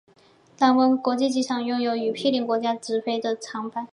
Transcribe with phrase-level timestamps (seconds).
[0.57, 3.21] 琅勃拉邦国际机场拥有与毗邻国家的直飞
[3.53, 3.87] 航班。